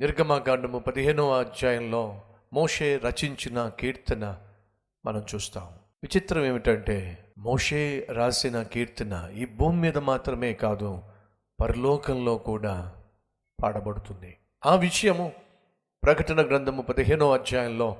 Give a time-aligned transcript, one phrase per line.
[0.00, 2.20] నిర్గమకాండము పదిహేనవ అధ్యాయంలో
[2.52, 4.36] మోషే రచించిన కీర్తన
[5.06, 5.62] మనం చూస్తాం.
[6.02, 11.02] విచిత్రం ఏమిటంటే మోషే రాసిన కీర్తన ఈ భూమి మీద మాత్రమే కాదు
[11.60, 12.92] పరలోకంలో కూడా
[13.62, 14.36] పాడబడుతుంది.
[14.66, 15.32] ఆ విషయము
[16.04, 17.96] ప్రకటన గ్రంథము పదిహేనో అధ్యాయంలో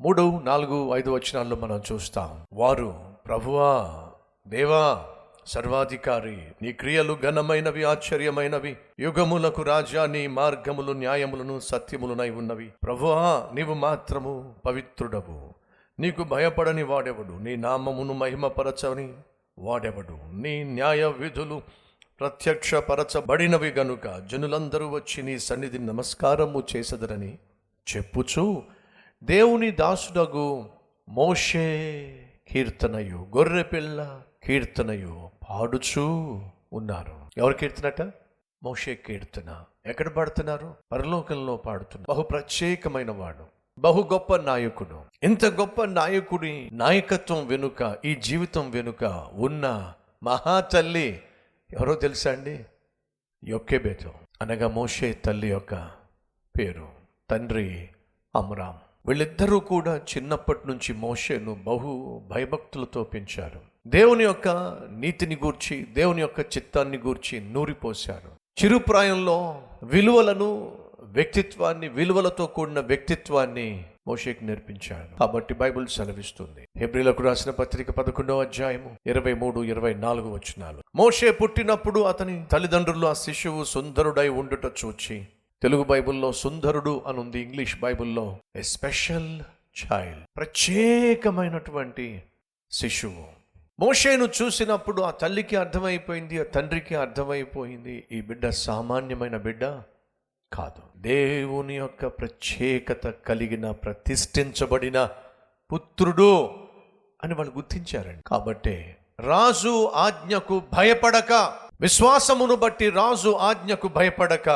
[0.00, 2.46] మూడు నాలుగు ఐదు వచనాల్లో మనం చూస్తాం.
[2.52, 4.08] వారు ప్రభువా
[4.48, 5.06] దేవా
[5.50, 8.76] సర్వాధికారి నీ క్రియలు ఘనమైనవి ఆశ్చర్యమైనవి.
[9.00, 12.72] యుగములకు రాజా నీ మార్గములు న్యాయములను సత్యములునై ఉన్నవి.
[12.82, 15.54] ప్రభువా నీవు మాత్రము పవిత్రుడవు.
[16.00, 17.32] నీకు భయపడని వాడెవడు?
[17.32, 19.12] నీ నామమును మహిమపరచని
[19.58, 20.18] వాడెవడు?
[20.32, 21.62] నీ న్యాయ విధులు
[22.20, 27.38] ప్రత్యక్షపరచబడినవి గనుక జనులందరూ వచ్చి నీ సన్నిధి నమస్కారము చేసదరని
[27.96, 28.62] చెప్పుచు
[29.22, 30.64] దేవుని దాసుడగు
[31.08, 31.66] మోషే
[32.50, 35.39] కీర్తనయు గొర్రెపిల్ల కీర్తనయు.
[35.50, 36.06] ఆడుచూ
[36.72, 37.30] ఉన్నారు.
[37.38, 38.02] ఎవరు కీర్తనట?
[38.62, 39.64] మోషే కీర్తన.
[39.86, 40.74] ఎక్కడ పాడుతున్నారు?
[40.92, 42.12] పరలోకంలో పాడుతున్నారు.
[42.12, 43.46] బహు ప్రత్యేకమైన వాడు.
[43.78, 45.02] బహు గొప్ప నాయకుడు.
[45.22, 51.22] ఇంత గొప్ప నాయకుడి నాయకత్వం వెనుక ఈ జీవితం వెనుక ఉన్న మహాతల్లి
[51.80, 52.64] ఎవరో తెలుసా అండి?
[53.44, 54.12] యొక్కేబేతో.
[54.42, 55.90] అనగా మోషే తల్లి యొక్క
[56.58, 56.88] పేరు.
[57.30, 57.88] తండ్రి
[58.36, 58.78] అమరాం.
[59.06, 63.69] వీళ్ళిద్దరూ కూడా చిన్నప్పటి నుంచి మోషేను బహు భయభక్తులతో పెంచారు.
[63.86, 64.48] దేవుని యొక్క
[64.90, 68.64] నీతిని గూర్చి దేవుని యొక్క చిత్తాన్ని గూర్చి నూరిపోశారు.
[68.64, 75.18] చిరుప్రాయంలో విలువలను వ్యక్తిత్వాన్ని విలువలతో కూడిన వ్యక్తిత్వాన్ని మోషేకి నేర్పించాడు.
[75.18, 76.68] కాబట్టి బైబిల్ సెలవిస్తుంది.
[76.76, 80.82] హెబ్రిలకు రాసిన పత్రిక పదకొండవ అధ్యాయము ఇరవై మూడు ఇరవై నాలుగు వచనాలు.
[80.96, 85.26] మోషే పుట్టినప్పుడు అతని తల్లిదండ్రులు ఆ శిశువు సుందరుడై ఉండుట చూచి
[85.62, 89.40] తెలుగు బైబిల్లో సుందరుడు అనుంది ఇంగ్లీష్ బైబిల్లో ఎ స్పెషల్
[89.84, 92.22] చైల్డ్ ప్రత్యేకమైనటువంటి
[92.70, 93.39] శిశువు.
[93.80, 99.64] మోషేను చూసినప్పుడు ఆ తల్లికి అర్థమైపోయింది ఆ తండ్రికి అర్థమైపోయింది ఈ బిడ్డ సామాన్యమైన బిడ్డ
[100.52, 100.82] కాదు.
[100.96, 105.08] దేవుని యొక్క ప్రత్యేకత కలిగిన ప్రతిష్ఠించబడిన
[105.72, 106.50] పుత్రుడు
[107.24, 108.22] అని వాళ్ళు గుర్తించారండి.
[108.26, 111.32] కాబట్టి రాజు ఆజ్ఞకు భయపడక
[111.80, 114.48] విశ్వాసమును బట్టి రాజు ఆజ్ఞకు భయపడక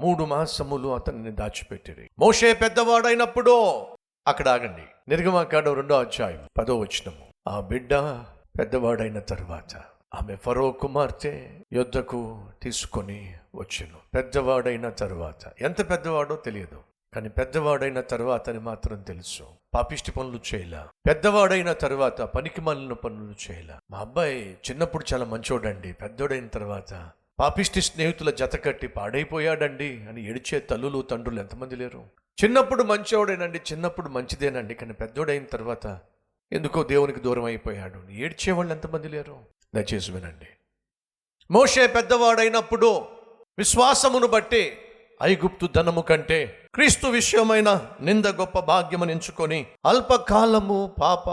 [0.00, 2.10] మూడు మాసములు అతన్ని దాచిపెట్టిరి.
[2.18, 3.86] మోషే పెద్దవాడైనప్పుడు
[4.26, 4.82] అక్కడ ఆగండి.
[5.08, 7.26] నిర్గమాకాండం రెండో అధ్యాయం పదో వచనము.
[7.48, 8.24] ఆ బిడ్డ
[8.58, 9.76] పెద్దవాడైన తర్వాత
[10.14, 13.98] ఆమె ఫరో కుమార్తె యుద్ధకు తీసుకొని వచ్చును.
[14.14, 16.80] పెద్దవాడైన తర్వాత ఎంత పెద్దవాడో తెలియదు
[17.14, 19.42] కానీ పెద్దవాడైన తర్వాత అని మాత్రం తెలుసు.
[19.74, 20.88] పాపిష్టి పనులు చేయలా?
[21.06, 23.78] పెద్దవాడైన తర్వాత పనికి మాలిన పనులు చేయలా?
[23.90, 25.92] మా అబ్బాయి చిన్నప్పుడు చాలా మంచోడండి.
[25.92, 27.10] పెద్దోడైన తర్వాత
[27.40, 32.04] పాపిష్టి స్నేహితుల జత కట్టి పాడైపోయాడండి అని ఏడిచే తల్లులు తండ్రులు ఎంతమంది లేరు?
[32.44, 35.98] చిన్నప్పుడు మంచివాడేనండి చిన్నప్పుడు మంచిదేనండి కానీ పెద్దోడైన తర్వాత
[36.52, 38.10] ఎందుకో దేవునికి దూరం అయిపోయాడు.
[38.10, 39.36] ఏడ్చేవాళ్ళు ఎంతమంది లేరు?
[39.74, 40.46] దయచేసి వినండి.
[41.50, 43.04] మోషే పెద్దవాడైనప్పుడు
[43.58, 44.78] విశ్వాసమును బట్టి
[45.22, 51.30] ఐగుప్తు ధనము కంటే క్రీస్తు విషయమైన నింద గొప్ప భాగ్యమును ఎంచుకొని అల్పకాలము పాప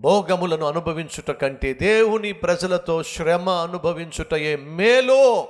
[0.00, 5.48] భోగములను అనుభవించుట కంటే దేవుని ప్రజలతో శ్రమ అనుభవించుటయే మేలో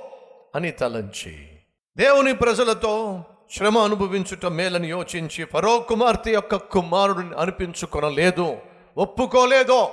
[0.55, 1.59] అని తలంచి.
[1.97, 8.57] దేవుని ప్రజలతో శ్రమ అనుభవించుట మేలని యోచించి ఫరో కుమార్తె యొక్క కుమారుడిని అనిపించుకొనలేదు.
[8.97, 9.91] ఒప్పుకోలేదో.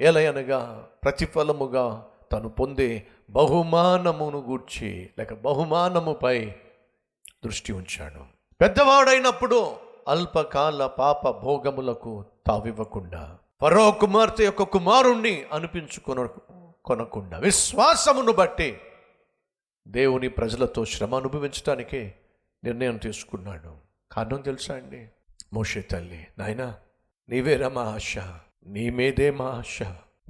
[0.00, 6.50] ఏలయనగా ప్రతిఫలముగా తను పొందే బహుమానమును గూర్చి లేక బహుమానముపై
[7.44, 8.20] దృష్టి ఉంచాడు.
[8.60, 9.76] పెద్దవాడైనప్పుడు
[10.08, 16.28] అల్పకాల పాప భోగములకు తావివ్వకుండా ఫరో కుమార్తె యొక్క కుమారుణ్ణి అనిపించుకొన
[16.84, 18.78] కొనకుండా విశ్వాసమును బట్టి
[19.88, 22.14] దేవుని ప్రజలతో శ్రమ అనుభవించటానికే
[22.64, 23.76] నిర్ణయం తీసుకున్నాడు.
[24.12, 25.08] కారణం తెలుసా అండి?
[25.52, 26.76] మోషే తల్లి నాయనా
[27.28, 28.18] నీవేరా మా ఆశ
[28.66, 29.78] నీ మీదే మా ఆశ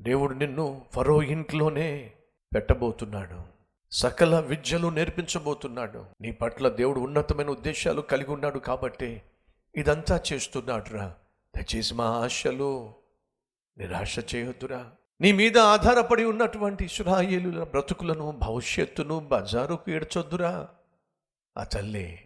[0.00, 2.12] దేవుడు నిన్ను ఫరో ఇంట్లోనే
[2.54, 3.40] పెట్టబోతున్నాడు.
[3.92, 6.06] సకల విద్యలు నేర్పించబోతున్నాడు.
[6.20, 9.22] నీ పట్ల దేవుడు ఉన్నతమైన ఉద్దేశాలు కలిగి ఉన్నాడు కాబట్టి
[9.76, 11.14] ఇదంతా చేస్తున్నాడురా.
[11.56, 12.94] దయచేసి మా ఆశలు
[13.78, 14.90] నిరాశ చేయొద్దురా.
[15.20, 20.68] నీ మీద ఆధారపడి ఉన్నటువంటి ఇస్రాయేలుల బ్రతుకులను భవిష్యత్తును బజారుకు ఏడ్చొద్దురా.
[21.56, 22.18] ఆ తల్లి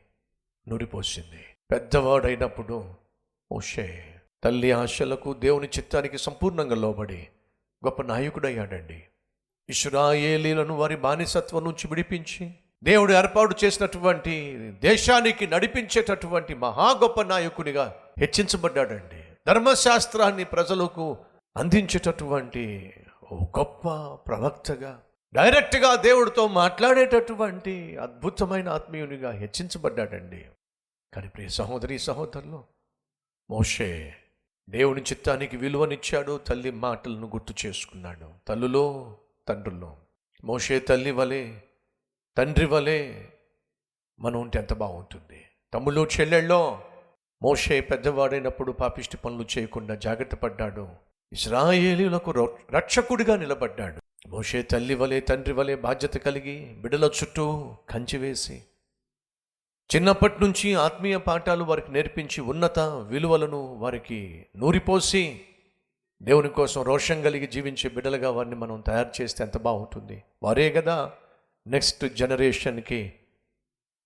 [0.69, 2.95] నూరిపోసింది పెద్దవాడైనప్పుడు
[3.53, 7.29] ఓషే తల్లి ఆశలకు దేవుని చిత్తానికి సంపూర్ణంగా లోబడి
[7.85, 9.05] గొప్ప నాయకుడయ్యాడండి.
[9.69, 12.55] ఇషురాయేలీలను వారి బానిసత్వం నుంచి విడిపించి
[12.85, 19.23] దేవుడు ఏర్పాటు చేసినటువంటి దేశానికి నడిపించేటటువంటి మహా గొప్ప నాయకునిగా హెచ్చించబడ్డాడండి.
[19.47, 21.17] ధర్మశాస్త్రాన్ని ప్రజలకు
[21.57, 22.93] అందించేటటువంటి
[23.33, 23.89] ఓ గొప్ప
[24.27, 25.01] ప్రవక్తగా
[25.35, 30.47] డైరెక్ట్గా దేవుడితో మాట్లాడేటటువంటి అద్భుతమైన ఆత్మీయునిగా హెచ్చించబడ్డాడండి.
[31.15, 32.65] కానీ ప్రియ సహోదరి సహోదరులు
[33.51, 34.17] మోషే
[34.71, 38.31] దేవుని చిత్తానికి విలువనిచ్చాడు తల్లి మాటలను గుర్తు చేసుకున్నాడు.
[38.49, 39.17] తల్లులో
[39.49, 39.97] తండ్రుల్లో.
[40.45, 41.59] మోషే తల్లి వలె
[42.37, 43.25] తండ్రి వలె
[44.21, 45.45] మనం ఉంటే ఎంత బాగుంటుంది.
[45.75, 46.85] తమ్ముళ్ళు చెల్లెళ్ళో
[47.43, 50.89] మోషే పెద్దవాడైనప్పుడు పాపిష్టి పనులు చేయకుండా జాగ్రత్త పడ్డాడు.
[51.33, 54.04] ఇస్రాయేలీలకు రక్షకుడిగా నిలబడ్డాడు.
[54.27, 58.65] మోషే తల్లి వలె తండ్రి వలె బాధ్యత కలిగి బిడల చుట్టూ కంచి వేసి
[59.97, 65.41] చిన్నప్పటి నుంచి ఆత్మీయ పాఠాలు వారికి నేర్పించి ఉన్నత విలువలను వారికి నూరిపోసి
[66.23, 70.23] దేవుని కోసం రోషం కలిగి జీవించే బిడ్డలుగా వారిని మనం తయారు చేస్తే ఎంత బాగుంటుంది.
[70.43, 71.13] వారే కదా
[71.67, 73.13] నెక్స్ట్ జనరేషన్కి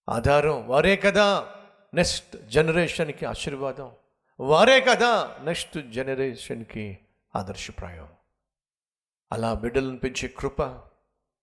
[0.08, 0.68] ఆధారం.
[0.68, 1.48] వారే కదా
[1.94, 3.90] నెక్స్ట్ జనరేషన్కి ఆశీర్వాదం.
[4.40, 6.98] వారే కదా నెక్స్ట్ జనరేషన్కి
[7.36, 8.08] ఆదర్శప్రాయం.
[9.32, 10.80] అలా బిడ్డలను పెంచే కృప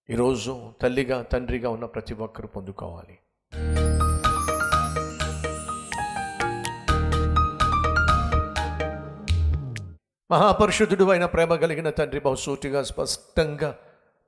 [0.09, 3.17] ఈరోజు తల్లిగా తండ్రిగా ఉన్న ప్రతి ఒక్కరు పొందుకోవాలి.
[10.31, 13.77] మహాపరిశుద్ధుడు అయిన ప్రేమ కలిగిన తండ్రి బహుసూటిగా స్పష్టంగా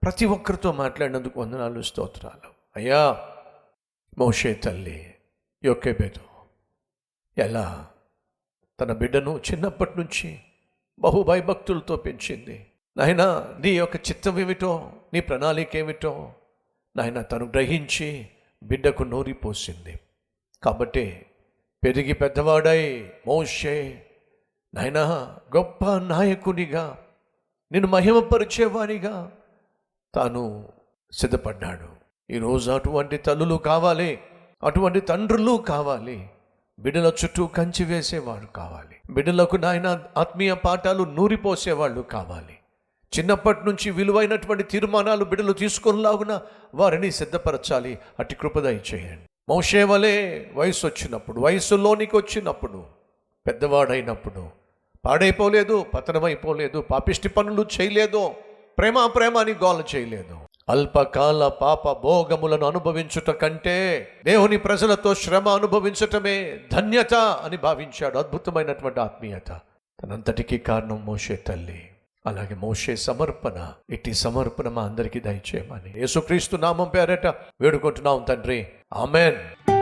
[0.04, 2.50] ప్రతి ఒక్కరితో మాట్లాడినందుకు వందనాలు స్తోత్రాలు.
[2.76, 3.30] అయ్యా
[4.18, 5.16] మోషే తల్లి
[5.64, 6.24] యొక్కేబేదు
[7.38, 7.88] ఎలా
[8.80, 10.40] తన బిడ్డను చిన్నప్పటి నుంచి
[11.00, 12.72] బహుభయభక్తులతో పెంచింది.
[12.98, 16.34] నాయన నీ యొక్క చిత్తం ఏమిటో నీ ప్రణాళిక ఏమిటో
[16.96, 18.28] నాయన తను గ్రహించి
[18.64, 20.00] బిడ్డకు నూరిపోసింది.
[20.64, 21.26] కాబట్టి
[21.84, 24.06] పెరిగి పెద్దవాడై మోషే
[24.74, 25.00] నాయన
[25.56, 26.98] గొప్ప నాయకునిగా
[27.72, 29.32] నేను మహిమపరిచేవానిగా
[30.16, 30.70] తాను
[31.12, 31.88] సిద్ధపడ్డాడు.
[32.30, 34.20] ఈరోజు అటువంటి తల్లులు కావాలి
[34.64, 36.30] అటువంటి తండ్రులు కావాలి
[36.80, 38.96] బిడ్డల చుట్టూ కంచి వేసేవాడు కావాలి.
[39.10, 42.58] బిడ్డలకు నాయన ఆత్మీయ పాఠాలు నూరిపోసేవాళ్ళు కావాలి.
[43.20, 46.42] చిన్నప్పటి నుంచి విలువైనటువంటి తీర్మానాలు బిడ్డలు తీసుకునిలాగున
[46.76, 48.00] వారిని సిద్ధపరచాలి.
[48.20, 52.84] అటు కృపదయ చేయండి మోషే వలె వయసు వచ్చినప్పుడు వయసులోనికి వచ్చినప్పుడు
[53.48, 54.50] పెద్దవాడైనప్పుడు
[55.06, 58.32] పాడైపోలేదు పతనమైపోలేదు పాపిష్టి పనులు చేయలేదు
[58.78, 60.40] ప్రేమ ప్రేమ అని గోల చేయలేదు.
[60.70, 68.18] అల్పకాల పాప భోగములను అనుభవించుట కంటే దేవుని ప్రజలతో శ్రమ అనుభవించటమే ధన్యత అని భావించాడు.
[68.18, 69.60] అద్భుతమైనటువంటి ఆత్మీయత.
[70.02, 71.90] తనంతటికీ కారణం మోషే తల్లి.
[72.28, 73.72] అలాగే మోషే సమర్పణ.
[73.90, 76.00] ఇట్టి సమర్పణ మా అందరికీ దయచేయమని.
[76.00, 77.28] యేసుక్రీస్తు నామం పేరట
[77.62, 78.68] వేడుకుంటున్నాం తండ్రి.
[78.94, 79.77] ఆమెన్.